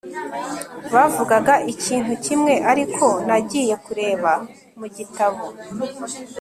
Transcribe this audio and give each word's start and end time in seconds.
bavugaga 0.93 1.53
ikintu 1.73 2.13
kimwe 2.25 2.53
ariko 2.71 3.05
nagiye 3.27 3.75
kureba 3.85 4.31
mu 4.79 4.87
gitabo 4.95 5.43